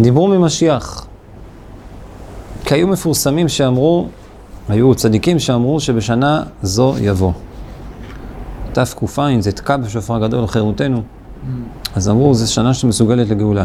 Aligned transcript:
דיברו 0.00 0.28
ממשיח. 0.28 1.06
כי 2.64 2.74
היו 2.74 2.88
מפורסמים 2.88 3.48
שאמרו, 3.48 4.06
היו 4.68 4.94
צדיקים 4.94 5.38
שאמרו 5.38 5.80
שבשנה 5.80 6.42
זו 6.62 6.94
יבוא. 7.00 7.32
תק"ע 8.72 9.40
זה 9.40 9.52
תקע 9.52 9.76
בשופר 9.76 10.18
גדול 10.26 10.44
לחירותנו. 10.44 11.02
אז 11.96 12.08
אמרו, 12.08 12.34
זו 12.34 12.52
שנה 12.52 12.74
שמסוגלת 12.74 13.28
לגאולה. 13.28 13.64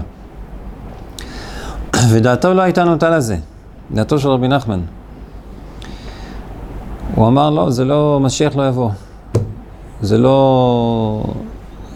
ודעתו 2.11 2.53
לא 2.53 2.61
הייתה 2.61 2.83
נוטה 2.83 3.09
לזה, 3.09 3.37
דעתו 3.91 4.19
של 4.19 4.29
רבי 4.29 4.47
נחמן. 4.47 4.79
הוא 7.15 7.27
אמר, 7.27 7.49
לא, 7.49 7.69
זה 7.69 7.85
לא, 7.85 8.19
משיח 8.21 8.55
לא 8.55 8.67
יבוא. 8.67 8.89
זה 10.01 10.17
לא... 10.17 11.23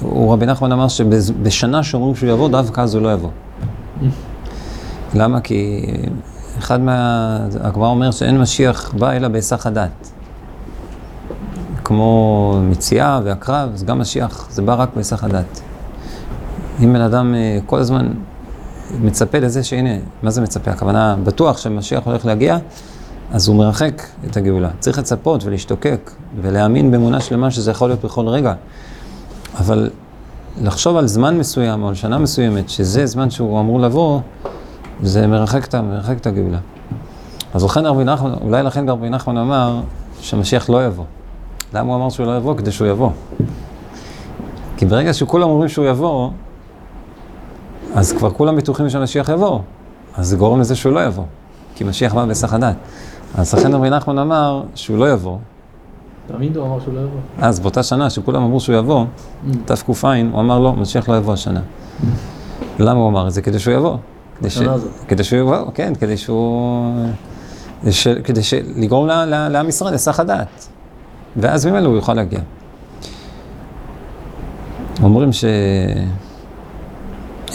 הוא, 0.01 0.33
רבי 0.33 0.45
נחמן 0.45 0.71
אמר 0.71 0.87
שבשנה 0.87 1.83
שאומרים 1.83 2.15
שהוא 2.15 2.29
יבוא, 2.29 2.49
דווקא 2.49 2.81
אז 2.81 2.95
הוא 2.95 3.03
לא 3.03 3.13
יבוא. 3.13 3.29
למה? 5.13 5.41
כי 5.41 5.85
אחד 6.57 6.81
מה... 6.81 7.37
הגמרא 7.61 7.87
אומר 7.87 8.11
שאין 8.11 8.41
משיח 8.41 8.93
בא 8.97 9.11
אלא 9.11 9.27
בהיסח 9.27 9.67
הדעת. 9.67 10.11
כמו 11.83 12.59
מציאה 12.63 13.19
והקרב, 13.23 13.69
אז 13.73 13.83
גם 13.83 13.99
משיח, 13.99 14.47
זה 14.51 14.61
בא 14.61 14.73
רק 14.73 14.89
בהיסח 14.95 15.23
הדעת. 15.23 15.61
אם 16.83 16.93
בן 16.93 17.01
אדם 17.01 17.35
אה, 17.35 17.59
כל 17.65 17.79
הזמן 17.79 18.13
מצפה 19.01 19.39
לזה 19.39 19.63
שהנה, 19.63 19.89
מה 20.23 20.31
זה 20.31 20.41
מצפה? 20.41 20.71
הכוונה, 20.71 21.15
בטוח 21.23 21.57
שמשיח 21.57 22.03
הולך 22.05 22.25
להגיע, 22.25 22.57
אז 23.31 23.47
הוא 23.47 23.55
מרחק 23.55 24.01
את 24.25 24.37
הגאולה. 24.37 24.69
צריך 24.79 24.99
לצפות 24.99 25.43
ולהשתוקק 25.43 26.11
ולהאמין 26.41 26.91
באמונה 26.91 27.19
שלמה 27.19 27.51
שזה 27.51 27.71
יכול 27.71 27.89
להיות 27.89 28.05
בכל 28.05 28.27
רגע. 28.27 28.53
אבל 29.57 29.89
לחשוב 30.61 30.97
על 30.97 31.07
זמן 31.07 31.37
מסוים 31.37 31.83
או 31.83 31.89
על 31.89 31.95
שנה 31.95 32.17
מסוימת, 32.17 32.69
שזה 32.69 33.05
זמן 33.05 33.29
שהוא 33.29 33.59
אמור 33.59 33.79
לבוא, 33.79 34.19
זה 35.03 35.27
מרחק, 35.27 35.75
מרחק 35.75 36.17
את 36.17 36.27
הגאולה. 36.27 36.57
אז 37.53 37.63
לכן 37.63 37.85
רבי 37.85 38.03
נחמן, 38.03 38.33
אולי 38.41 38.63
לכן 38.63 38.89
רבי 38.89 39.09
נחמן 39.09 39.37
אמר 39.37 39.81
שמשיח 40.21 40.69
לא 40.69 40.85
יבוא. 40.85 41.03
למה 41.73 41.87
הוא 41.93 41.95
אמר 41.95 42.09
שהוא 42.09 42.25
לא 42.25 42.37
יבוא? 42.37 42.55
כדי 42.57 42.71
שהוא 42.71 42.87
יבוא. 42.87 43.09
כי 44.77 44.85
ברגע 44.85 45.13
שכולם 45.13 45.49
אומרים 45.49 45.69
שהוא 45.69 45.85
יבוא, 45.85 46.29
אז 47.95 48.13
כבר 48.13 48.29
כולם 48.29 48.55
בטוחים 48.55 48.89
שמשיח 48.89 49.29
יבוא. 49.29 49.59
אז 50.17 50.27
זה 50.27 50.37
גורם 50.37 50.59
לזה 50.59 50.75
שהוא 50.75 50.93
לא 50.93 51.05
יבוא. 51.05 51.23
כי 51.75 51.83
משיח 51.83 52.13
בא 52.13 52.25
בסך 52.25 52.53
הדת. 52.53 52.75
אז 53.35 53.53
לכן 53.53 53.73
רבי 53.73 53.89
נחמן 53.89 54.19
אמר 54.19 54.63
שהוא 54.75 54.97
לא 54.97 55.11
יבוא. 55.11 55.37
תמיד 56.27 56.57
הוא 56.57 56.65
אמר 56.67 56.79
שהוא 56.79 56.93
לא 56.93 56.99
יבוא. 56.99 57.19
אז 57.39 57.59
באותה 57.59 57.83
שנה 57.83 58.09
שכולם 58.09 58.43
אמרו 58.43 58.59
שהוא 58.59 58.75
יבוא, 58.75 59.05
Mm. 59.05 59.55
תק"ע, 59.65 60.13
הוא 60.31 60.39
אמר 60.39 60.59
לא, 60.59 60.73
משיח 60.73 61.09
לא 61.09 61.17
יבוא 61.17 61.33
השנה. 61.33 61.61
למה 62.79 62.99
הוא 62.99 63.09
אמר 63.09 63.27
את 63.27 63.33
זה? 63.33 63.41
כדי 63.41 63.59
שהוא 63.59 63.73
יבוא. 63.73 63.97
כדי 64.43 64.49
ש- 64.51 64.57
השנה 64.57 64.73
הזאת. 64.73 64.91
כדי 65.07 65.23
שהוא 65.23 65.39
יבוא, 65.39 65.71
כן, 65.73 65.93
כדי 65.99 66.17
שהוא... 66.17 66.95
ש- 67.89 68.07
כדי 68.07 68.43
ש- 68.43 68.53
לגרום 68.75 69.07
לעם 69.27 69.69
ישראל 69.69 69.93
לסך 69.93 70.19
הדעת. 70.19 70.67
ואז 71.37 71.65
ממילא 71.65 71.87
הוא 71.87 71.95
יוכל 71.95 72.13
להגיע. 72.13 72.39
אומרים 75.03 75.33
ש... 75.33 75.45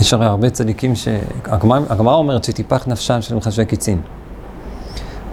יש 0.00 0.12
הרי 0.12 0.26
הרבה 0.26 0.50
צדיקים 0.50 0.94
ש... 0.94 1.08
הגמרא 1.44 2.14
אומרת 2.14 2.44
שטיפח 2.44 2.88
נפשם 2.88 3.22
של 3.22 3.34
מחשבי 3.34 3.64
קיצין. 3.66 4.00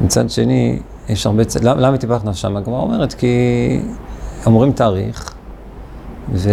מצד 0.01 0.29
שני, 0.29 0.79
יש 1.09 1.25
הרבה 1.25 1.45
צ... 1.45 1.55
למה, 1.61 1.81
למה 1.81 1.97
טיפח 1.97 2.21
נפשם? 2.23 2.57
הגמרא 2.57 2.79
אומרת 2.79 3.13
כי 3.13 3.27
אומרים 4.45 4.71
תאריך, 4.71 5.33
ו... 6.33 6.49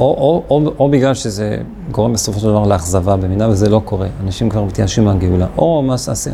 או, 0.00 0.04
או, 0.04 0.42
או, 0.50 0.72
או 0.78 0.90
בגלל 0.90 1.14
שזה 1.14 1.58
גורם 1.90 2.12
בסופו 2.12 2.40
של 2.40 2.46
דבר 2.46 2.66
לאכזבה, 2.66 3.16
במידה 3.16 3.48
וזה 3.48 3.68
לא 3.68 3.82
קורה, 3.84 4.06
אנשים 4.24 4.48
כבר 4.48 4.64
מתייאשים 4.64 5.04
מהגאולה. 5.04 5.46
או 5.58 5.82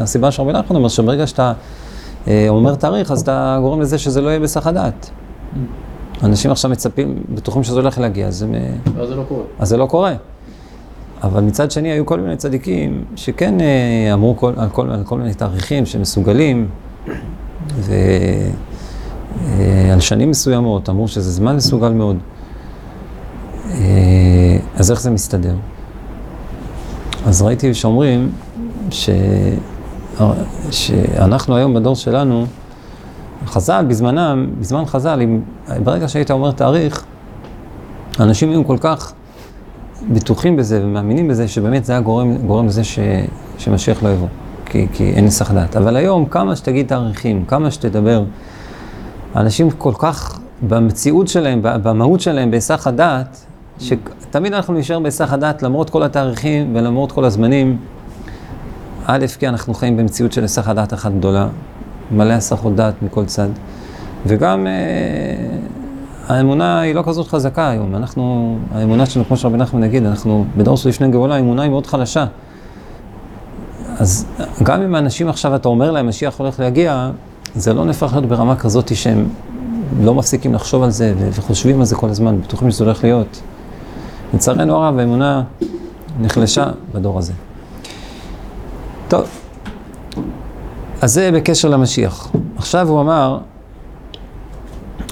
הסיבה 0.00 0.30
שרבי 0.30 0.52
נחמן 0.52 0.76
אומר, 0.76 0.88
שברגע 0.88 1.26
שאתה 1.26 1.52
אה, 2.28 2.46
אומר 2.48 2.74
תאריך, 2.74 3.10
אז 3.10 3.20
אתה 3.20 3.58
גורם 3.60 3.80
לזה 3.80 3.98
שזה 3.98 4.20
לא 4.20 4.28
יהיה 4.28 4.40
בסך 4.40 4.66
הדעת. 4.66 5.10
אנשים 6.22 6.50
עכשיו 6.50 6.70
מצפים, 6.70 7.22
בטוחים 7.34 7.64
שזה 7.64 7.80
הולך 7.80 7.98
להגיע, 7.98 8.26
אז, 8.26 8.42
הם, 8.42 8.54
אה, 8.54 8.70
ואז 8.96 9.08
זה 9.08 9.16
לא 9.16 9.22
קורה. 9.28 9.42
אז 9.58 9.68
זה 9.68 9.76
לא 9.76 9.86
קורה. 9.86 10.14
אבל 11.22 11.42
מצד 11.42 11.70
שני, 11.70 11.92
היו 11.92 12.06
כל 12.06 12.20
מיני 12.20 12.36
צדיקים 12.36 13.04
שכן 13.16 13.60
אה, 13.60 14.10
אמרו 14.12 14.36
כל, 14.36 14.52
על, 14.56 14.68
כל, 14.68 14.90
על 14.90 15.04
כל 15.04 15.18
מיני 15.18 15.34
תאריכים 15.34 15.86
שמסוגלים, 15.86 16.68
ועל 19.46 20.00
שנים 20.00 20.30
מסוימות, 20.30 20.88
אמרו 20.88 21.08
שזה 21.08 21.32
זמן 21.32 21.56
מסוגל 21.56 21.92
מאוד. 21.92 22.16
אה, 23.74 24.58
אז 24.76 24.90
איך 24.90 25.00
זה 25.00 25.10
מסתדר? 25.10 25.54
אז 27.26 27.42
ראיתי 27.42 27.74
שאומרים 27.74 28.30
ש... 28.90 29.10
שאנחנו 30.70 31.56
היום 31.56 31.74
בדור 31.74 31.96
שלנו, 31.96 32.46
חז"ל 33.46 33.84
בזמנם, 33.88 34.46
בזמן 34.60 34.84
חז"ל, 34.86 35.20
אם, 35.20 35.40
ברגע 35.84 36.08
שהיית 36.08 36.30
אומר 36.30 36.50
תאריך, 36.50 37.04
אנשים 38.20 38.50
היו 38.50 38.66
כל 38.66 38.76
כך 38.80 39.12
בטוחים 40.12 40.56
בזה 40.56 40.80
ומאמינים 40.84 41.28
בזה, 41.28 41.48
שבאמת 41.48 41.84
זה 41.84 41.92
היה 41.92 42.00
גורם, 42.00 42.36
גורם 42.36 42.66
לזה 42.66 42.84
ש, 42.84 42.98
שמשיח 43.58 44.02
לא 44.02 44.08
יבוא, 44.08 44.28
כי, 44.66 44.86
כי 44.92 45.10
אין 45.10 45.24
נסח 45.24 45.52
דעת. 45.52 45.76
אבל 45.76 45.96
היום, 45.96 46.26
כמה 46.26 46.56
שתגיד 46.56 46.86
תאריכים, 46.86 47.44
כמה 47.44 47.70
שתדבר, 47.70 48.24
אנשים 49.36 49.70
כל 49.70 49.92
כך 49.98 50.38
במציאות 50.68 51.28
שלהם, 51.28 51.60
במהות 51.62 52.20
שלהם, 52.20 52.50
בהיסח 52.50 52.86
הדעת, 52.86 53.46
שתמיד 53.78 54.54
אנחנו 54.54 54.74
נשאר 54.74 54.98
בהיסח 54.98 55.32
הדעת 55.32 55.62
למרות 55.62 55.90
כל 55.90 56.02
התאריכים 56.02 56.76
ולמרות 56.76 57.12
כל 57.12 57.24
הזמנים. 57.24 57.78
א', 59.06 59.26
כי 59.38 59.48
אנחנו 59.48 59.74
חיים 59.74 59.96
במציאות 59.96 60.32
של 60.32 60.42
היסח 60.42 60.68
הדעת 60.68 60.94
אחת 60.94 61.12
גדולה, 61.12 61.48
מלא 62.10 62.32
הסחות 62.32 62.76
דעת 62.76 62.94
מכל 63.02 63.24
צד, 63.24 63.48
וגם 64.26 64.66
אה, 64.66 64.72
האמונה 66.28 66.80
היא 66.80 66.94
לא 66.94 67.02
כזאת 67.06 67.28
חזקה 67.28 67.68
היום. 67.70 67.96
אנחנו, 67.96 68.56
האמונה 68.74 69.06
שלנו, 69.06 69.24
כמו 69.24 69.36
שרבי 69.36 69.56
נחמן 69.58 69.80
נגיד, 69.80 70.06
אנחנו 70.06 70.44
בדור 70.56 70.76
של 70.76 70.88
לפני 70.88 71.08
גאולה, 71.08 71.34
האמונה 71.34 71.62
היא 71.62 71.70
מאוד 71.70 71.86
חלשה. 71.86 72.26
אז 73.98 74.26
גם 74.62 74.82
אם 74.82 74.94
האנשים 74.94 75.28
עכשיו, 75.28 75.54
אתה 75.54 75.68
אומר 75.68 75.90
להם, 75.90 76.08
משיח 76.08 76.38
הולך 76.38 76.60
להגיע, 76.60 77.10
זה 77.54 77.74
לא 77.74 77.84
נהפך 77.84 78.08
להיות 78.12 78.26
ברמה 78.26 78.56
כזאת 78.56 78.96
שהם 78.96 79.28
לא 80.02 80.14
מפסיקים 80.14 80.54
לחשוב 80.54 80.82
על 80.82 80.90
זה 80.90 81.14
וחושבים 81.18 81.80
על 81.80 81.86
זה 81.86 81.96
כל 81.96 82.08
הזמן, 82.08 82.40
בטוחים 82.40 82.70
שזה 82.70 82.84
הולך 82.84 83.04
להיות. 83.04 83.40
לצערנו 84.34 84.76
הרב, 84.76 84.98
האמונה 84.98 85.42
נחלשה 86.20 86.66
בדור 86.94 87.18
הזה. 87.18 87.32
טוב, 89.08 89.24
אז 91.02 91.12
זה 91.12 91.30
בקשר 91.34 91.68
למשיח. 91.68 92.32
עכשיו 92.56 92.88
הוא 92.88 93.00
אמר, 93.00 93.38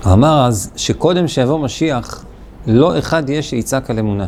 הוא 0.04 0.12
אמר 0.12 0.46
אז 0.46 0.70
שקודם 0.76 1.28
שיבוא 1.28 1.58
משיח, 1.58 2.24
לא 2.66 2.98
אחד 2.98 3.28
יהיה 3.28 3.42
שיצעק 3.42 3.90
על 3.90 3.98
אמונה. 3.98 4.26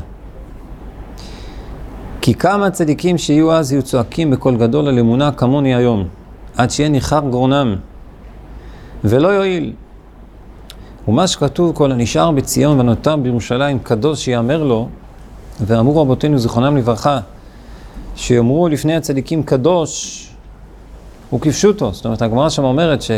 כי 2.20 2.34
כמה 2.34 2.70
צדיקים 2.70 3.18
שיהיו 3.18 3.52
אז 3.52 3.72
יהיו 3.72 3.82
צועקים 3.82 4.30
בקול 4.30 4.56
גדול 4.56 4.88
על 4.88 4.98
אמונה 4.98 5.32
כמוני 5.32 5.74
היום, 5.74 6.04
עד 6.56 6.70
שיהיה 6.70 6.88
ניחר 6.88 7.20
גרונם, 7.30 7.76
ולא 9.04 9.28
יועיל. 9.28 9.72
ומה 11.08 11.26
שכתוב 11.26 11.72
כל 11.74 11.92
הנשאר 11.92 12.30
בציון 12.30 12.80
ונותר 12.80 13.16
בירושלים 13.16 13.78
קדוש 13.78 14.24
שיאמר 14.24 14.62
לו, 14.62 14.88
ואמרו 15.60 16.02
רבותינו 16.02 16.38
זיכרונם 16.38 16.76
לברכה, 16.76 17.20
שיאמרו 18.16 18.68
לפני 18.68 18.96
הצדיקים 18.96 19.42
קדוש 19.42 20.20
וכפשוטו. 21.32 21.92
זאת 21.92 22.04
אומרת, 22.04 22.22
הגמרא 22.22 22.48
שם 22.48 22.64
אומרת 22.64 23.02
ש... 23.02 23.10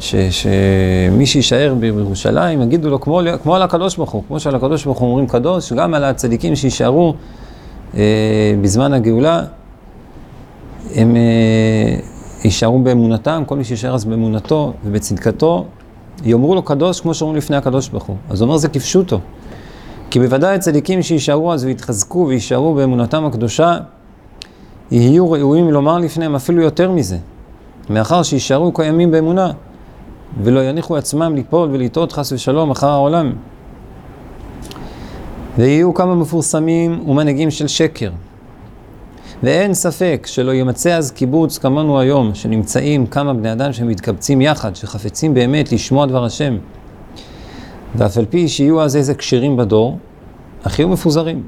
ש, 0.00 0.14
שמי 0.14 1.26
שיישאר 1.26 1.74
בירושלים, 1.80 2.62
יגידו 2.62 2.90
לו 2.90 3.00
כמו, 3.00 3.20
כמו 3.42 3.54
על 3.54 3.62
הקדוש 3.62 3.96
ברוך 3.96 4.10
הוא, 4.10 4.22
כמו 4.28 4.40
שעל 4.40 4.54
הקדוש 4.54 4.84
ברוך 4.84 4.98
הוא 4.98 5.08
אומרים 5.08 5.26
קדוש, 5.26 5.72
גם 5.72 5.94
על 5.94 6.04
הצדיקים 6.04 6.56
שיישארו 6.56 7.14
אה, 7.94 8.00
בזמן 8.62 8.92
הגאולה, 8.92 9.42
הם 10.94 11.16
אה, 11.16 11.96
יישארו 12.44 12.78
באמונתם, 12.78 13.42
כל 13.46 13.56
מי 13.56 13.64
שיישאר 13.64 13.94
אז 13.94 14.04
באמונתו 14.04 14.72
ובצדקתו, 14.84 15.64
יאמרו 16.24 16.54
לו 16.54 16.62
קדוש 16.62 17.00
כמו 17.00 17.14
שאומרים 17.14 17.38
לפני 17.38 17.56
הקדוש 17.56 17.88
ברוך 17.88 18.04
הוא. 18.04 18.16
אז 18.30 18.40
הוא 18.40 18.46
אומר 18.46 18.56
זה 18.56 18.68
כפשוטו. 18.68 19.20
כי 20.10 20.18
בוודאי 20.18 20.54
הצדיקים 20.54 21.02
שיישארו 21.02 21.52
אז 21.52 21.64
ויתחזקו 21.64 22.26
ויישארו 22.28 22.74
באמונתם 22.74 23.24
הקדושה, 23.24 23.78
יהיו 24.90 25.30
ראויים 25.30 25.70
לומר 25.70 25.98
לפניהם 25.98 26.34
אפילו 26.34 26.62
יותר 26.62 26.90
מזה, 26.90 27.18
מאחר 27.90 28.22
שיישארו 28.22 28.72
קיימים 28.72 29.10
באמונה, 29.10 29.50
ולא 30.42 30.60
יניחו 30.60 30.96
עצמם 30.96 31.34
ליפול 31.34 31.68
ולטעות 31.72 32.12
חס 32.12 32.32
ושלום 32.32 32.70
אחר 32.70 32.88
העולם. 32.88 33.32
ויהיו 35.58 35.94
כמה 35.94 36.14
מפורסמים 36.14 37.08
ומנהיגים 37.08 37.50
של 37.50 37.68
שקר. 37.68 38.10
ואין 39.42 39.74
ספק 39.74 40.26
שלא 40.26 40.54
ימצא 40.54 40.96
אז 40.96 41.10
קיבוץ 41.10 41.58
כמונו 41.58 42.00
היום, 42.00 42.34
שנמצאים 42.34 43.06
כמה 43.06 43.34
בני 43.34 43.52
אדם 43.52 43.72
שמתקבצים 43.72 44.40
יחד, 44.40 44.76
שחפצים 44.76 45.34
באמת 45.34 45.72
לשמוע 45.72 46.06
דבר 46.06 46.24
השם. 46.24 46.56
ואף 47.94 48.18
על 48.18 48.24
פי 48.30 48.48
שיהיו 48.48 48.82
אז 48.82 48.96
איזה 48.96 49.14
כשרים 49.14 49.56
בדור, 49.56 49.98
אך 50.62 50.78
יהיו 50.78 50.88
מפוזרים. 50.88 51.42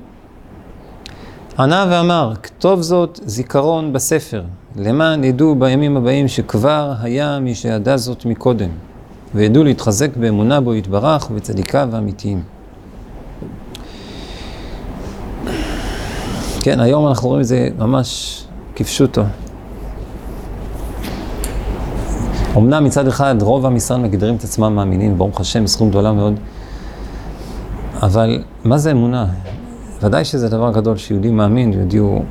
ענה 1.59 1.87
ואמר, 1.91 2.33
כתוב 2.43 2.81
זאת 2.81 3.21
זיכרון 3.23 3.93
בספר, 3.93 4.43
למען 4.77 5.25
ידעו 5.25 5.55
בימים 5.55 5.97
הבאים 5.97 6.29
שכבר 6.29 6.93
היה 7.03 7.39
מי 7.39 7.55
שידע 7.55 7.97
זאת 7.97 8.25
מקודם, 8.25 8.71
וידעו 9.35 9.65
להתחזק 9.65 10.17
באמונה 10.17 10.61
בו 10.61 10.75
יתברך 10.75 11.31
ובצדיקיו 11.31 11.89
האמיתיים. 11.93 12.54
כן, 16.65 16.81
היום 16.81 17.09
אנחנו 17.09 17.29
רואים 17.29 17.41
את 17.41 17.47
זה 17.47 17.69
ממש 17.79 18.43
כפשוטו. 18.77 19.23
אמנם 22.57 22.85
מצד 22.85 23.09
אחד 23.09 23.35
רוב 23.41 23.67
עם 23.67 23.77
ישראל 23.77 24.01
מגדירים 24.01 24.37
את 24.37 24.45
עצמם 24.45 24.75
מאמינים, 24.75 25.19
ברוך 25.19 25.41
השם, 25.41 25.67
סכום 25.67 25.91
גדולה 25.91 26.13
מאוד, 26.13 26.35
אבל 28.03 28.43
מה 28.65 28.79
זה 28.79 28.93
אמונה? 28.93 29.27
ודאי 30.03 30.25
שזה 30.25 30.49
דבר 30.49 30.73
גדול 30.73 30.97
שיהודי 30.97 31.31
מאמין, 31.31 31.73
יהודי 31.73 31.97
הוא 31.97 32.23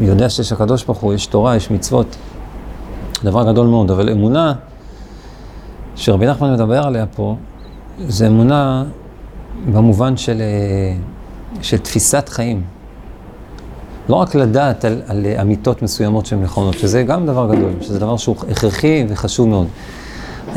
יודע 0.00 0.28
שיש 0.28 0.52
הקדוש 0.52 0.84
ברוך 0.84 0.98
הוא, 0.98 1.14
יש 1.14 1.26
תורה, 1.26 1.56
יש 1.56 1.70
מצוות, 1.70 2.16
דבר 3.24 3.52
גדול 3.52 3.66
מאוד, 3.66 3.90
אבל 3.90 4.10
אמונה 4.10 4.52
שרבי 5.94 6.26
נחמן 6.26 6.52
מדבר 6.52 6.86
עליה 6.86 7.06
פה, 7.06 7.36
זה 8.08 8.26
אמונה 8.26 8.84
במובן 9.72 10.16
של, 10.16 10.40
אה, 10.40 10.96
של 11.62 11.78
תפיסת 11.78 12.28
חיים. 12.28 12.75
לא 14.08 14.16
רק 14.16 14.34
לדעת 14.34 14.84
על, 14.84 15.02
על 15.06 15.26
אמיתות 15.40 15.82
מסוימות 15.82 16.26
שהן 16.26 16.42
נכונות, 16.42 16.78
שזה 16.78 17.02
גם 17.02 17.26
דבר 17.26 17.56
גדול, 17.56 17.70
שזה 17.80 17.98
דבר 17.98 18.16
שהוא 18.16 18.36
הכרחי 18.50 19.04
וחשוב 19.08 19.48
מאוד. 19.48 19.66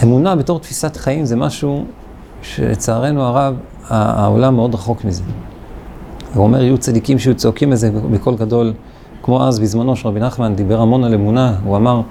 אמונה 0.04 0.36
בתור 0.36 0.60
תפיסת 0.60 0.98
חיים 0.98 1.25
זה 1.25 1.36
משהו 1.36 1.86
שלצערנו 2.42 3.22
הרב, 3.24 3.56
העולם 3.88 4.56
מאוד 4.56 4.75
רחוק 4.75 5.06
מזה. 5.06 5.24
הוא 6.34 6.44
אומר, 6.44 6.63
יהיו 6.63 6.78
צדיקים 6.78 7.19
שיהיו 7.19 7.36
צועקים 7.36 7.74
את 7.74 7.78
זה 7.78 7.92
בקול 8.12 8.36
גדול, 8.36 8.74
כמו 9.24 9.48
אז 9.48 9.60
בזמנו 9.60 9.95
שרבי 9.95 10.19
נחמן 10.19 10.56
דיבר 10.56 10.81
המון 10.81 11.04
על 11.04 11.13
אמונה, 11.13 11.56
הוא 11.63 11.78
אמר, 11.78 12.02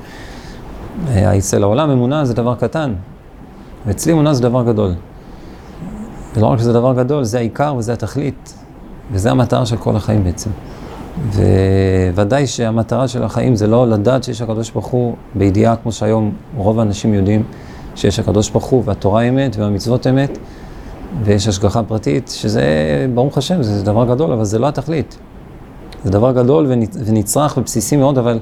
אה, 1.08 1.38
אצל 1.38 1.62
העולם 1.62 1.91
אמונה 1.91 2.25
זה 2.25 2.34
דבר 2.34 2.55
קטן, 2.55 2.93
ואצלי 3.87 4.12
אמונה 4.12 4.34
זה 4.34 4.43
דבר 4.43 4.62
גדול. 4.64 4.94
ולא 6.37 6.46
רק 6.46 6.58
שזה 6.58 6.73
דבר 6.73 6.94
גדול, 6.94 7.25
זה 7.25 7.38
העיקר 7.38 7.75
וזה 7.79 7.93
התכלית, 7.93 8.55
וזה 9.12 9.31
המטרה 9.31 9.67
של 9.67 9.76
כל 9.76 9.96
החיים 9.96 10.25
בעצם. 10.25 10.50
וודאי 12.15 12.47
שהמטרה 12.47 13.09
של 13.09 13.23
החיים 13.23 13.56
זה 13.56 13.67
לא 13.67 13.88
לדעת 13.88 14.25
שיש 14.25 14.43
הקדוש 14.43 14.70
ברוך 14.70 14.87
הוא 14.87 15.15
בידיעה, 15.35 15.76
כמו 15.76 15.93
שהיום 15.93 16.32
רוב 16.56 16.79
האנשים 16.79 17.15
יודעים 17.15 17.43
שיש 17.94 18.19
הקדוש 18.19 18.50
ברוך 18.50 18.65
הוא, 18.65 18.82
והתורה 18.87 19.23
אמת 19.23 19.56
והמצוות 19.56 20.06
אמת, 20.06 20.38
ויש 21.23 21.49
השגחה 21.49 21.82
פרטית, 21.82 22.29
שזה, 22.29 22.62
ברוך 23.15 23.38
השם, 23.38 23.62
זה 23.62 23.85
דבר 23.85 24.05
גדול, 24.15 24.32
אבל 24.32 24.44
זה 24.44 24.59
לא 24.59 24.69
התכלית. 24.69 25.19
זה 26.05 26.11
דבר 26.11 26.32
גדול 26.32 26.67
ונצרך 27.06 27.56
ובסיסי 27.56 27.97
מאוד, 27.97 28.19
אבל, 28.19 28.38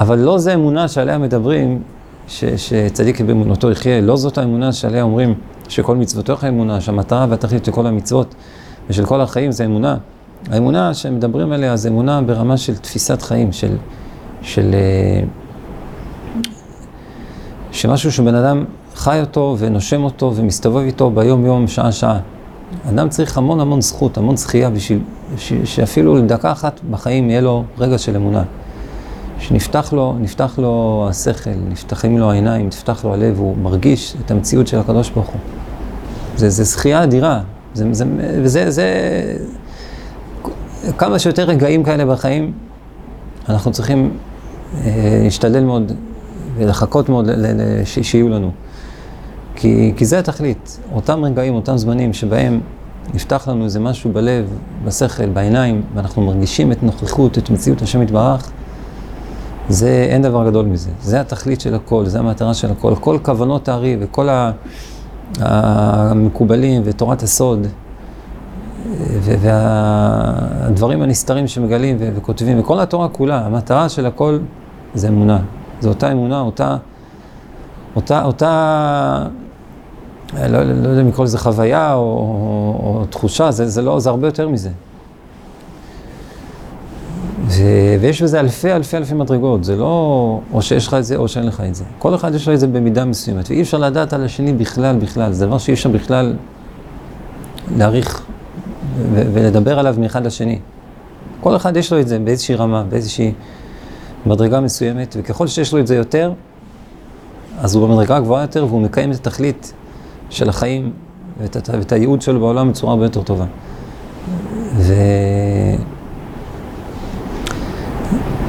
אבל 0.00 0.18
לא 0.18 0.38
זה 0.38 0.54
אמונה 0.54 0.88
שעליה 0.88 1.18
מדברים, 1.18 1.82
ש, 2.28 2.44
שצדיק 2.44 3.20
באמונתו 3.20 3.70
יחיה, 3.70 4.00
לא 4.00 4.16
זאת 4.16 4.38
האמונה 4.38 4.72
שעליה 4.72 5.02
אומרים 5.02 5.34
שכל 5.68 5.96
מצוותיך 5.96 6.44
אמונה, 6.44 6.80
שהמטרה 6.80 7.26
והתכלית 7.28 7.64
של 7.64 7.72
כל 7.72 7.86
המצוות 7.86 8.34
ושל 8.90 9.06
כל 9.06 9.20
החיים 9.20 9.52
זה 9.52 9.64
אמונה. 9.64 9.96
האמונה 10.50 10.94
שמדברים 10.94 11.52
עליה 11.52 11.76
זה 11.76 11.88
אמונה 11.88 12.22
ברמה 12.22 12.56
של 12.56 12.76
תפיסת 12.76 13.22
חיים, 13.22 13.52
של, 13.52 13.76
של, 14.42 14.74
אה, 14.74 15.22
שמשהו 17.72 18.12
שבן 18.12 18.34
אדם 18.34 18.64
חי 18.94 19.20
אותו 19.20 19.56
ונושם 19.58 20.04
אותו 20.04 20.32
ומסתובב 20.36 20.84
איתו 20.84 21.10
ביום-יום, 21.10 21.68
שעה-שעה. 21.68 22.18
אדם 22.88 23.08
צריך 23.08 23.38
המון 23.38 23.60
המון 23.60 23.80
זכות, 23.80 24.18
המון 24.18 24.36
זכייה 24.36 24.70
בשביל 24.70 25.00
שאפילו 25.64 26.16
לדקה 26.16 26.52
אחת 26.52 26.80
בחיים 26.90 27.30
יהיה 27.30 27.40
לו 27.40 27.64
רגע 27.78 27.98
של 27.98 28.16
אמונה. 28.16 28.42
שנפתח 29.38 29.92
לו, 29.92 30.16
נפתח 30.20 30.58
לו 30.58 31.06
השכל, 31.10 31.50
נפתחים 31.68 32.18
לו 32.18 32.30
העיניים, 32.30 32.66
נפתח 32.66 33.04
לו 33.04 33.14
הלב, 33.14 33.38
הוא 33.38 33.56
מרגיש 33.62 34.16
את 34.24 34.30
המציאות 34.30 34.66
של 34.66 34.78
הקדוש 34.78 35.10
ברוך 35.10 35.26
הוא. 35.26 35.40
זה, 36.36 36.50
זה 36.50 36.64
זכייה 36.64 37.04
אדירה. 37.04 37.40
זה, 37.74 37.84
זה, 37.92 38.04
וזה, 38.42 38.70
זה, 38.70 38.92
כמה 40.98 41.18
שיותר 41.18 41.44
רגעים 41.44 41.84
כאלה 41.84 42.06
בחיים, 42.06 42.52
אנחנו 43.48 43.72
צריכים 43.72 44.16
אה, 44.74 45.20
להשתדל 45.24 45.64
מאוד 45.64 45.92
ולחכות 46.56 47.08
מאוד 47.08 47.30
שיהיו 47.84 48.28
לנו. 48.28 48.50
כי, 49.56 49.92
כי 49.96 50.04
זה 50.04 50.18
התכלית, 50.18 50.78
אותם 50.94 51.24
רגעים, 51.24 51.54
אותם 51.54 51.76
זמנים 51.76 52.12
שבהם 52.12 52.60
נפתח 53.14 53.48
לנו 53.48 53.64
איזה 53.64 53.80
משהו 53.80 54.12
בלב, 54.12 54.46
בשכל, 54.84 55.26
בעיניים, 55.26 55.82
ואנחנו 55.94 56.22
מרגישים 56.22 56.72
את 56.72 56.82
נוכחות, 56.82 57.38
את 57.38 57.50
מציאות 57.50 57.82
השם 57.82 58.02
יתברך, 58.02 58.50
זה, 59.68 60.06
אין 60.10 60.22
דבר 60.22 60.46
גדול 60.46 60.66
מזה. 60.66 60.90
זה 61.02 61.20
התכלית 61.20 61.60
של 61.60 61.74
הכל, 61.74 62.06
זה 62.06 62.18
המטרה 62.18 62.54
של 62.54 62.70
הכל. 62.70 62.94
כל 63.00 63.18
כוונות 63.22 63.68
הארי 63.68 63.96
וכל 64.00 64.28
המקובלים 65.38 66.82
ותורת 66.84 67.22
הסוד, 67.22 67.66
והדברים 69.22 71.02
הנסתרים 71.02 71.46
שמגלים 71.46 71.96
וכותבים, 72.00 72.60
וכל 72.60 72.80
התורה 72.80 73.08
כולה, 73.08 73.46
המטרה 73.46 73.88
של 73.88 74.06
הכל 74.06 74.38
זה 74.94 75.08
אמונה. 75.08 75.38
זו 75.80 75.88
אותה 75.88 76.12
אמונה, 76.12 76.40
אותה, 76.40 76.76
אותה, 77.96 78.24
אותה, 78.24 79.26
לא, 80.48 80.62
לא 80.62 80.88
יודע 80.88 81.02
אם 81.02 81.08
לקרוא 81.08 81.24
לזה 81.24 81.38
חוויה 81.38 81.94
או, 81.94 82.00
או, 82.00 82.98
או 83.00 83.06
תחושה, 83.10 83.50
זה, 83.50 83.68
זה 83.68 83.82
לא, 83.82 84.00
זה 84.00 84.10
הרבה 84.10 84.28
יותר 84.28 84.48
מזה. 84.48 84.70
ו, 87.46 87.62
ויש 88.00 88.22
בזה 88.22 88.40
אלפי 88.40 88.72
אלפי 88.72 88.96
אלפי 88.96 89.14
מדרגות, 89.14 89.64
זה 89.64 89.76
לא 89.76 90.40
או 90.52 90.62
שיש 90.62 90.86
לך 90.86 90.94
את 90.94 91.04
זה 91.04 91.16
או 91.16 91.28
שאין 91.28 91.46
לך 91.46 91.62
את 91.68 91.74
זה. 91.74 91.84
כל 91.98 92.14
אחד 92.14 92.34
יש 92.34 92.48
לו 92.48 92.54
את 92.54 92.60
זה 92.60 92.66
במידה 92.66 93.04
מסוימת, 93.04 93.50
ואי 93.50 93.62
אפשר 93.62 93.78
לדעת 93.78 94.12
על 94.12 94.24
השני 94.24 94.52
בכלל 94.52 94.96
בכלל, 94.96 95.32
זה 95.32 95.46
דבר 95.46 95.58
שאי 95.58 95.74
אפשר 95.74 95.88
בכלל 95.88 96.36
להעריך 97.76 98.22
ולדבר 99.12 99.78
עליו 99.78 99.94
מאחד 99.98 100.26
לשני. 100.26 100.58
כל 101.40 101.56
אחד 101.56 101.76
יש 101.76 101.92
לו 101.92 102.00
את 102.00 102.08
זה 102.08 102.18
באיזושהי 102.18 102.54
רמה, 102.54 102.84
באיזושהי 102.88 103.32
מדרגה 104.26 104.60
מסוימת, 104.60 105.16
וככל 105.18 105.46
שיש 105.46 105.72
לו 105.72 105.80
את 105.80 105.86
זה 105.86 105.96
יותר, 105.96 106.32
אז 107.58 107.74
הוא 107.74 107.88
במדרגה 107.88 108.20
גבוהה 108.20 108.42
יותר 108.42 108.66
והוא 108.66 108.80
מקיים 108.80 109.12
את 109.12 109.16
התכלית 109.16 109.72
של 110.30 110.48
החיים 110.48 110.92
ואת, 111.40 111.56
ואת 111.72 111.92
הייעוד 111.92 112.22
שלו 112.22 112.40
בעולם 112.40 112.70
בצורה 112.70 112.92
הרבה 112.92 113.04
יותר 113.04 113.22
טובה. 113.22 113.44
ו... 114.76 114.92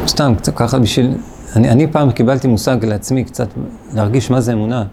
סתם, 0.08 0.34
קצת 0.38 0.56
ככה 0.56 0.80
בשביל... 0.80 1.18
אני, 1.56 1.70
אני 1.70 1.88
פעם 1.88 2.12
קיבלתי 2.12 2.48
מושג 2.48 2.86
לעצמי 2.86 3.24
קצת 3.24 3.48
להרגיש 3.94 4.32
מה 4.32 4.42
זה 4.42 4.54
אמונה. 4.54 4.84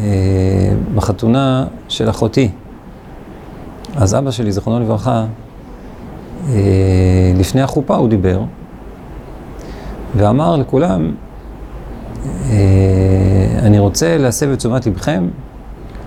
אה, 0.00 0.74
בחתונה 0.94 1.66
של 1.88 2.10
אחותי. 2.10 2.50
אז 3.96 4.14
אבא 4.14 4.30
שלי, 4.30 4.52
זכרונו 4.52 4.80
לברכה, 4.80 5.24
אה, 6.48 7.32
לפני 7.36 7.62
החופה 7.62 7.96
הוא 7.96 8.08
דיבר, 8.08 8.40
ואמר 10.16 10.56
לכולם, 10.56 11.14
אה, 12.50 13.58
אני 13.58 13.78
רוצה 13.78 14.18
להסב 14.18 14.50
את 14.50 14.58
תשומת 14.58 14.86
לבכם 14.86 15.28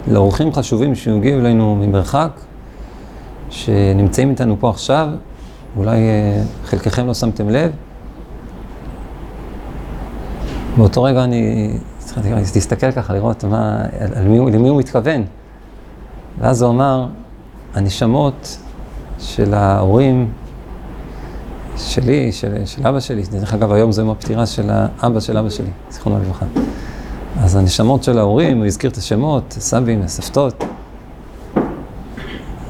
לאורחים 0.08 0.54
חשובים 0.54 0.96
שהגיעו 0.96 1.40
אלינו 1.40 1.76
ממרחק, 1.76 2.40
שנמצאים 3.50 4.30
איתנו 4.30 4.56
פה 4.60 4.70
עכשיו, 4.70 5.08
אולי 5.78 5.98
אה, 5.98 6.44
חלקכם 6.66 7.08
לא 7.08 7.14
שמתם 7.14 7.50
לב. 7.50 7.72
באותו 10.78 11.04
רגע 11.04 11.24
אני 11.24 11.74
צריך 11.98 12.28
להסתכל 12.56 12.92
ככה, 12.92 13.14
לראות 13.14 13.44
מה, 13.44 13.86
על 14.16 14.28
מי, 14.28 14.52
למי 14.52 14.70
הוא 14.70 14.80
מתכוון. 14.80 15.24
ואז 16.40 16.62
הוא 16.62 16.72
אמר, 16.72 17.08
הנשמות 17.76 18.58
של 19.20 19.54
ההורים 19.54 20.32
שלי, 21.78 22.32
של, 22.32 22.66
של 22.66 22.88
אבא 22.88 23.00
שלי, 23.00 23.24
דרך 23.32 23.54
אגב 23.54 23.72
היום 23.72 23.92
זה 23.92 24.02
יום 24.02 24.10
הפטירה 24.10 24.46
של 24.46 24.70
האבא 24.70 25.20
של 25.20 25.38
אבא 25.38 25.50
שלי, 25.50 25.70
זיכרונו 25.90 26.20
לברכה. 26.20 26.46
אז 27.40 27.56
הנשמות 27.56 28.04
של 28.04 28.18
ההורים, 28.18 28.58
הוא 28.58 28.66
הזכיר 28.66 28.90
את 28.90 28.98
השמות, 28.98 29.56
סבים, 29.60 30.02
הסבתות. 30.02 30.64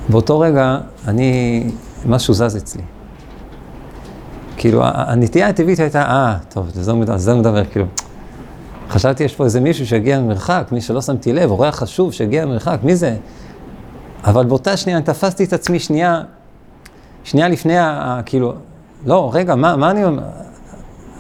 באותו 0.10 0.40
רגע 0.40 0.78
אני, 1.08 1.64
משהו 2.06 2.34
זז 2.34 2.58
אצלי. 2.58 2.82
כאילו, 4.58 4.82
הנטייה 4.84 5.48
הטבעית 5.48 5.80
הייתה, 5.80 6.02
אה, 6.02 6.38
טוב, 6.50 6.70
זה 6.74 6.92
לא 6.92 7.00
לא 7.28 7.36
מדבר, 7.36 7.66
כאילו. 7.66 7.86
חשבתי, 8.90 9.24
יש 9.24 9.36
פה 9.36 9.44
איזה 9.44 9.62
מישהו 9.62 9.88
שהגיע 9.88 10.20
ממרחק, 10.20 10.68
מי 10.72 10.82
שלא 10.82 11.02
שמתי 11.02 11.34
לב, 11.34 11.52
אורח 11.52 11.76
חשוב 11.76 12.14
שהגיע 12.14 12.46
ממרחק, 12.46 12.80
מי 12.84 12.96
זה? 12.96 13.16
אבל 14.26 14.46
באותה 14.46 14.78
שנייה 14.78 14.98
אני 14.98 15.06
תפסתי 15.06 15.44
את 15.44 15.54
עצמי 15.54 15.80
שנייה, 15.80 16.22
שנייה 17.24 17.50
לפני, 17.50 17.78
ה, 17.78 18.22
כאילו, 18.26 18.54
לא, 19.06 19.32
רגע, 19.34 19.56
מה, 19.56 19.76
מה 19.76 19.92
אני 19.92 20.06
אומר? 20.06 20.24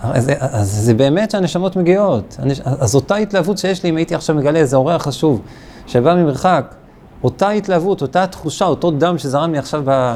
אז, 0.02 0.32
אז 0.40 0.72
זה 0.72 0.94
באמת 0.94 1.32
שהנשמות 1.32 1.76
מגיעות. 1.76 2.38
אז 2.66 2.96
אותה 2.96 3.16
התלהבות 3.16 3.58
שיש 3.58 3.84
לי, 3.84 3.90
אם 3.90 3.98
הייתי 3.98 4.16
עכשיו 4.16 4.36
מגלה 4.36 4.60
איזה 4.60 4.78
אורח 4.78 5.04
חשוב, 5.04 5.42
שבא 5.88 6.16
ממרחק, 6.16 6.76
אותה 7.24 7.50
התלהבות, 7.50 8.02
אותה 8.02 8.28
תחושה, 8.28 8.66
אותו 8.66 8.92
דם 8.92 9.18
שזרם 9.18 9.52
לי 9.52 9.58
עכשיו 9.58 9.84
ב, 9.86 10.16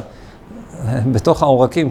בתוך 1.14 1.44
העורקים, 1.44 1.90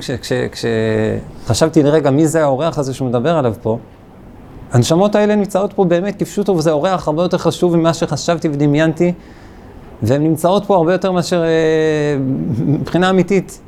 כשחשבתי 0.52 1.83
לרגע 1.83 2.11
מי 2.11 2.26
זה 2.26 2.43
האורח 2.43 2.78
הזה 2.78 2.95
שהוא 2.95 3.09
מדבר 3.09 3.37
עליו 3.37 3.55
פה, 3.62 3.78
הנשמות 4.73 5.14
האלה 5.14 5.35
נמצאות 5.35 5.73
פה 5.73 5.85
באמת 5.85 6.19
כפשוטו, 6.19 6.52
וזה 6.57 6.71
אורח 6.71 7.09
הרבה 7.09 7.23
יותר 7.23 7.38
חשוב 7.38 7.76
ממה 7.76 7.95
שחשבתי 7.95 8.49
ודמיינתי, 8.49 9.12
והן 10.02 10.23
נמצאות 10.23 10.64
פה 10.67 10.76
הרבה 10.76 10.93
יותר 10.93 11.12
מאשר, 11.12 11.43
אה, 11.43 12.17
מבחינה 12.67 13.11
אמיתית, 13.11 13.61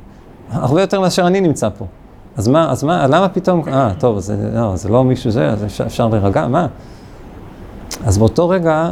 הרבה 0.51 0.81
יותר 0.81 0.99
מאשר 0.99 1.27
אני 1.27 1.41
נמצא 1.41 1.69
פה. 1.77 1.85
אז 2.37 2.47
מה, 2.47 2.71
אז 2.71 2.83
מה, 2.83 3.07
למה 3.07 3.29
פתאום, 3.29 3.63
אה, 3.67 3.91
טוב, 3.99 4.19
זה 4.19 4.49
לא, 4.53 4.75
זה 4.75 4.89
לא 4.89 5.03
מישהו 5.03 5.31
זה, 5.31 5.49
אז 5.49 5.63
אפשר, 5.63 5.85
אפשר 5.85 6.07
להירגע, 6.07 6.47
מה? 6.47 6.67
אז 8.05 8.17
באותו 8.17 8.49
רגע, 8.49 8.91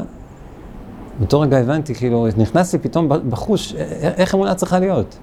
באותו 1.19 1.39
רגע 1.39 1.57
הבנתי, 1.57 1.95
כאילו, 1.95 2.27
נכנס 2.37 2.73
לי 2.73 2.79
פתאום 2.79 3.09
בחוש, 3.29 3.75
איך 4.01 4.35
אמונה 4.35 4.55
צריכה 4.55 4.79
להיות? 4.79 5.17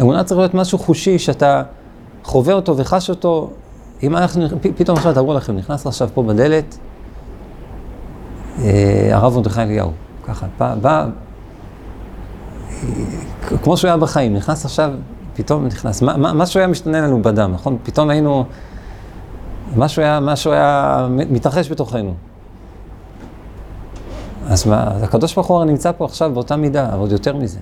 אמונה 0.00 0.24
צריכה 0.24 0.40
להיות 0.40 0.54
משהו 0.54 0.78
חושי, 0.78 1.18
שאתה 1.18 1.62
חווה 2.24 2.54
אותו 2.54 2.76
וחש 2.76 3.10
אותו. 3.10 3.50
אם 4.02 4.16
אנחנו, 4.16 4.46
פתאום 4.76 4.96
עכשיו 4.96 5.14
תראו 5.14 5.34
לכם, 5.34 5.56
נכנס 5.56 5.86
עכשיו 5.86 6.08
פה 6.14 6.22
בדלת, 6.22 6.78
אה, 8.58 9.08
הרב 9.12 9.34
מרדכי 9.34 9.60
אליהו, 9.60 9.90
ככה, 10.30 10.46
בא, 10.58 10.74
בא, 10.74 11.06
כמו 13.62 13.76
שהוא 13.76 13.88
היה 13.88 13.96
בחיים, 13.96 14.34
נכנס 14.34 14.64
עכשיו, 14.64 14.90
פתאום 15.34 15.66
נכנס, 15.66 16.02
מה, 16.02 16.16
מה, 16.16 16.32
משהו 16.32 16.60
היה 16.60 16.66
משתנה 16.66 17.00
לנו 17.00 17.22
בדם, 17.22 17.50
נכון? 17.54 17.78
פתאום 17.82 18.10
היינו, 18.10 18.44
משהו 19.76 20.02
היה, 20.02 20.20
משהו 20.20 20.52
היה 20.52 21.06
מתרחש 21.10 21.70
בתוכנו. 21.70 22.14
אז 24.46 24.66
מה, 24.66 24.82
הקדוש 25.02 25.34
ברוך 25.34 25.46
הוא 25.46 25.64
נמצא 25.64 25.92
פה 25.92 26.04
עכשיו 26.04 26.30
באותה 26.34 26.56
מידה, 26.56 26.88
אבל 26.88 26.98
עוד 26.98 27.12
יותר 27.12 27.36
מזה. 27.36 27.58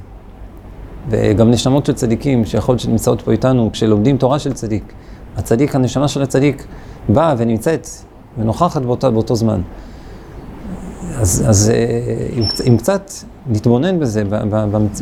וגם 1.08 1.50
נשמות 1.50 1.86
של 1.86 1.92
צדיקים, 1.92 2.44
שיכול 2.44 2.72
להיות 2.72 2.80
שנמצאות 2.80 3.22
פה 3.22 3.32
איתנו, 3.32 3.70
כשלומדים 3.72 4.16
תורה 4.16 4.38
של 4.38 4.52
צדיק. 4.52 4.92
הצדיק, 5.36 5.74
הנשמה 5.74 6.08
של 6.08 6.22
הצדיק, 6.22 6.66
באה 7.08 7.34
ונמצאת 7.38 7.88
ונוכחת 8.38 8.82
באותו, 8.82 9.12
באותו 9.12 9.34
זמן. 9.36 9.60
אז, 11.20 11.44
אז 11.48 11.72
אם, 12.36 12.42
אם 12.68 12.76
קצת 12.76 13.10
נתבונן 13.46 14.00
בזה, 14.00 14.22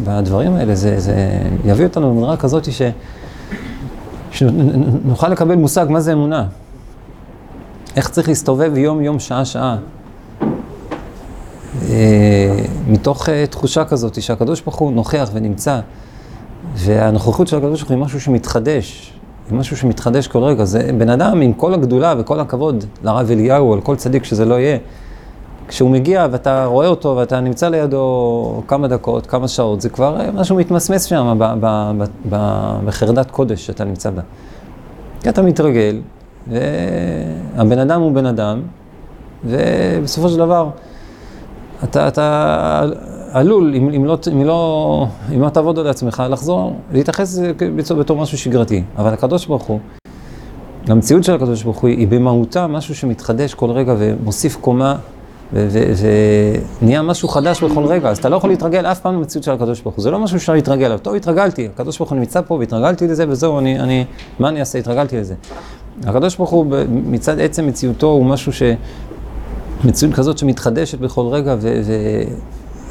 בדברים 0.05 0.55
האלה, 0.55 0.75
זה, 0.75 1.01
זה 1.01 1.15
יביא 1.65 1.85
אותנו 1.85 2.11
למדרה 2.11 2.37
כזאת 2.37 2.73
ש, 2.73 2.83
שנוכל 4.31 5.29
לקבל 5.29 5.55
מושג 5.55 5.87
מה 5.89 6.01
זה 6.01 6.13
אמונה. 6.13 6.47
איך 7.97 8.09
צריך 8.09 8.29
להסתובב 8.29 8.77
יום-יום, 8.77 9.19
שעה-שעה. 9.19 9.77
אה, 11.89 12.57
מתוך 12.89 13.29
אה, 13.29 13.47
תחושה 13.47 13.85
כזאת 13.85 14.23
שהקדוש 14.23 14.61
ברוך 14.61 14.77
הוא 14.77 14.93
נוכח 14.93 15.31
ונמצא, 15.33 15.81
והנוכחות 16.75 17.49
של 17.49 17.57
הקדוש 17.57 17.81
ברוך 17.81 17.91
הוא 17.91 17.97
היא 17.97 18.05
משהו 18.05 18.21
שמתחדש, 18.21 19.13
היא 19.51 19.59
משהו 19.59 19.77
שמתחדש 19.77 20.27
כל 20.27 20.39
רגע. 20.39 20.65
זה 20.65 20.91
בן 20.99 21.11
אדם 21.11 21.41
עם 21.41 21.53
כל 21.53 21.75
הגדולה 21.75 22.15
וכל 22.19 22.41
הכבוד 22.41 22.85
לרב 23.03 23.31
אליהו, 23.31 23.71
או 23.71 23.77
לכל 23.77 23.97
צדיק 23.97 24.25
שזה 24.25 24.45
לא 24.45 24.55
יהיה. 24.55 24.79
כשהוא 25.69 25.91
מגיע 25.91 26.27
ואתה 26.31 26.65
רואה 26.65 26.87
אותו 26.87 27.15
ואתה 27.17 27.41
נמצא 27.41 27.69
לידו 27.69 28.63
כמה 28.69 28.89
דקות, 28.89 29.27
כמה 29.27 29.49
שעות, 29.49 29.81
זה 29.81 29.89
כבר 29.89 30.21
אה, 30.21 30.31
משהו 30.33 30.57
מתמסמס 30.57 31.05
שם 31.05 31.39
בחרדת 32.85 33.31
קודש 33.31 33.67
שאתה 33.67 33.85
נמצא 33.85 34.11
בה. 34.11 34.23
כי 35.23 35.29
אתה 35.29 35.43
מתרגל, 35.43 36.01
והבן 36.47 37.79
אדם 37.79 38.01
הוא 38.01 38.13
בן 38.13 38.27
אדם, 38.27 38.63
ובסופו 39.45 40.29
של 40.29 40.37
דבר, 40.37 40.71
אתה, 41.85 42.09
אתה 42.09 42.83
עלול, 43.33 43.75
אם, 43.75 43.89
אם, 43.89 44.05
לא, 44.05 44.19
אם, 44.33 44.45
לא, 44.45 45.07
אם 45.35 45.43
לא 45.43 45.49
תעבוד 45.49 45.79
על 45.79 45.87
עצמך, 45.87 46.23
לחזור, 46.31 46.77
להתייחס 46.93 47.39
בתור, 47.99 48.17
משהו 48.17 48.39
שגרתי. 48.39 48.83
אבל 48.99 49.13
הקדוש 49.13 49.47
ברוך 49.47 49.63
הוא, 49.63 49.81
המציאות 50.89 51.25
של 51.25 51.35
הקדוש 51.35 51.63
ברוך 51.63 51.79
הוא 51.79 51.91
היא 51.91 52.09
במהותה 52.09 52.67
משהו 52.67 52.95
שמתחדש 52.95 53.55
כל 53.55 53.71
רגע 53.71 53.95
ומוסיף 53.99 54.57
קומה 54.57 54.97
ונהיה 55.53 57.03
משהו 57.03 57.29
חדש 57.29 57.63
בכל 57.63 57.85
רגע. 57.85 58.09
אז 58.09 58.19
אתה 58.19 58.29
לא 58.29 58.37
יכול 58.37 58.51
להתרגל 58.51 58.87
אף 58.87 59.01
פעם 59.01 59.15
למציאות 59.15 59.45
של 59.45 59.53
הקדוש 59.53 59.81
ברוך 59.81 59.95
הוא. 59.97 60.03
זה 60.03 60.11
לא 60.11 60.19
משהו 60.19 60.41
שאפשר 60.41 60.53
להתרגל. 60.53 60.99
טוב, 60.99 61.15
התרגלתי, 61.15 61.69
הקדוש 61.75 61.99
ברוך 61.99 62.11
הוא 62.11 62.19
נמצא 62.19 62.41
פה 62.41 62.55
והתרגלתי 62.55 63.07
לזה 63.07 63.25
וזהו, 63.29 63.59
אני, 63.59 63.81
אני, 63.81 64.05
מה 64.39 64.49
אני 64.49 64.61
אעשה? 64.61 64.79
התרגלתי 64.79 65.21
לזה. 65.21 65.35
הקדוש 66.07 66.37
ברוך 66.37 66.51
הוא 66.51 66.67
מצד 66.89 67.41
עצם 67.41 67.67
מציאותו 67.67 68.07
הוא 68.07 68.27
משהו 68.27 68.53
ש... 68.53 68.63
מציאות 69.85 70.15
כזאת 70.15 70.39
שמתחדשת 70.39 70.99
בכל 70.99 71.27
רגע, 71.27 71.57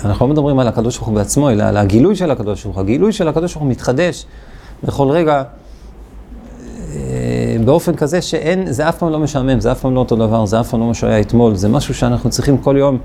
ואנחנו 0.04 0.28
לא 0.28 0.34
מדברים 0.34 0.60
על 0.60 0.68
הקדוש 0.68 0.98
ברוך 0.98 1.08
הוא 1.08 1.16
בעצמו, 1.16 1.50
אלא 1.50 1.64
על 1.64 1.78
הגילוי 1.78 2.16
של 2.16 2.32
הקדוש 2.32 2.64
ברוך 2.64 2.76
הוא. 2.76 2.84
הגילוי 2.84 3.12
של 3.12 3.28
הקדוש 3.28 3.54
ברוך 3.54 3.64
הוא 3.64 3.72
מתחדש 3.72 4.26
בכל 4.84 5.10
רגע 5.10 5.44
באופן 7.66 7.96
כזה 7.96 8.22
שאין, 8.22 8.72
זה 8.72 8.90
אף 8.90 8.98
פעם 8.98 9.12
לא 9.12 9.20
משעמם, 9.20 9.60
זה 9.60 9.72
אף 9.72 9.80
פעם 9.80 9.96
לא 9.96 10.00
אותו 10.00 10.16
דבר, 10.16 10.46
זה 10.46 10.60
אף 10.60 10.70
פעם 10.70 10.80
לא 10.80 10.88
מה 10.88 10.94
שהיה 10.94 11.20
אתמול, 11.20 11.56
זה 11.56 11.70
משהו 11.70 11.94
שאנחנו 11.94 12.30
צריכים 12.30 12.58
כל 12.58 12.76
יום 12.80 12.98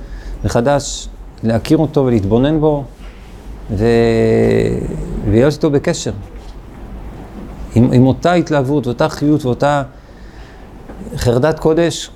מחדש 0.45 1.09
להכיר 1.43 1.79
אותו 1.79 2.05
ולהתבונן 2.05 2.61
בו, 2.61 2.85
ו... 3.71 3.87
ולהיות 5.27 5.53
איתו 5.53 5.71
בקשר. 5.71 6.13
עם, 7.75 7.93
עם 7.93 8.07
אותה 8.07 8.33
התלהבות, 8.33 8.87
ואותה 8.87 9.09
חיות 9.09 9.45
ואותה 9.45 9.83
חרדת 11.17 11.59
קודש, 11.59 12.11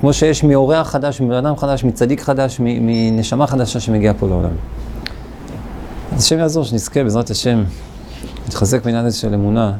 כמו 0.00 0.12
שיש 0.12 0.44
מאורח 0.44 0.90
חדש, 0.90 1.20
מבן 1.20 1.34
אדם 1.34 1.56
חדש, 1.56 1.84
מצדיק 1.84 2.20
חדש, 2.20 2.56
מנשמה 2.60 3.46
חדשה 3.46 3.80
שמגיעה 3.80 4.14
פה 4.14 4.28
לעולם. 4.28 4.50
אז 6.12 6.22
השם 6.22 6.38
יעזור, 6.38 6.64
שנזכה 6.64 7.02
בעזרת 7.04 7.30
השם, 7.30 7.64
להתחזק 8.44 8.84
בעניין 8.84 9.10
של 9.10 9.34
אמונה, 9.34 9.72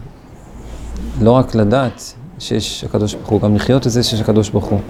לא 1.21 1.31
רק 1.31 1.55
לדעת 1.55 2.15
שיש 2.39 2.85
הקדוש 2.85 3.15
ברוך 3.15 3.29
הוא, 3.29 3.41
גם 3.41 3.55
לחיות 3.57 3.87
את 3.87 3.93
זה 3.93 4.03
שיש 4.03 4.21
הקדוש 4.21 4.51
ברוך 4.51 4.65
הוא. 4.65 4.81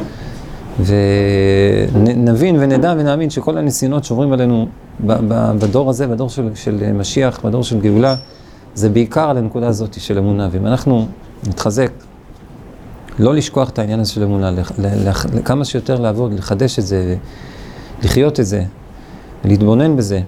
ונבין 0.85 2.57
ונדע 2.61 2.95
ונאמין 2.99 3.31
שכל 3.31 3.59
הניסיונות 3.59 4.05
שעוברים 4.05 4.33
עלינו 4.33 4.69
בדור 5.59 5.91
הזה, 5.91 6.07
בדור 6.07 6.29
של, 6.29 6.51
של 6.55 6.93
משיח, 6.93 7.41
בדור 7.45 7.65
של 7.65 7.81
גאולה, 7.81 8.15
זה 8.75 8.89
בעיקר 8.89 9.31
על 9.31 9.37
הנקודה 9.39 9.69
הזאת 9.69 10.01
של 10.01 10.19
אמונה. 10.19 10.49
ואם 10.53 10.67
אנחנו 10.67 11.07
נתחזק 11.49 11.91
לא 13.19 13.35
לשכוח 13.35 13.69
את 13.69 13.79
העניין 13.79 14.01
הזה 14.01 14.11
של 14.11 14.23
אמונה, 14.23 14.51
כמה 15.45 15.65
שיותר 15.65 16.01
לעבוד, 16.01 16.35
לחדש 16.35 16.79
את 16.79 16.87
זה, 16.87 17.17
לחיות 18.03 18.41
את 18.41 18.47
זה, 18.47 18.65
להתבונן 19.45 19.97
בזה, 19.97 20.21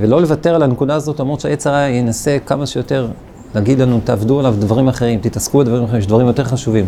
ולא 0.00 0.20
לוותר 0.20 0.54
על 0.54 0.62
הנקודה 0.62 0.94
הזאת, 0.94 1.20
למרות 1.20 1.44
הרע 1.64 1.88
ינסה 1.88 2.36
כמה 2.46 2.66
שיותר 2.66 3.08
להגיד 3.54 3.80
לנו, 3.80 4.00
תעבדו 4.04 4.38
עליו 4.38 4.54
דברים 4.58 4.88
אחרים, 4.88 5.20
תתעסקו 5.20 5.58
בדברים 5.58 5.84
אחרים, 5.84 5.98
יש 5.98 6.06
דברים 6.06 6.26
יותר 6.26 6.44
חשובים. 6.44 6.86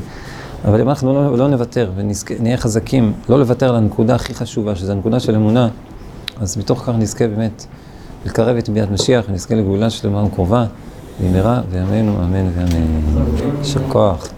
אבל 0.64 0.80
אם 0.80 0.88
אנחנו 0.88 1.14
לא, 1.14 1.38
לא 1.38 1.48
נוותר 1.48 1.90
ונהיה 1.96 2.56
חזקים, 2.56 3.12
לא 3.28 3.38
לוותר 3.38 3.68
על 3.68 3.76
הנקודה 3.76 4.14
הכי 4.14 4.34
חשובה, 4.34 4.76
שזו 4.76 4.92
הנקודה 4.92 5.20
של 5.20 5.34
אמונה, 5.34 5.68
אז 6.40 6.56
מתוך 6.56 6.78
כך 6.78 6.88
נזכה 6.88 7.28
באמת 7.28 7.66
לקרב 8.26 8.56
את 8.56 8.68
ביאת 8.68 8.90
משיח, 8.90 9.24
ונזכה 9.28 9.54
לגאולה 9.54 9.90
שלמה 9.90 10.24
וקרובה, 10.24 10.66
במהרה, 11.20 11.60
וימינו, 11.70 12.16
אמן 12.18 12.50
ואמן. 12.54 12.86
יישר 13.58 13.80
כוח. 13.88 14.28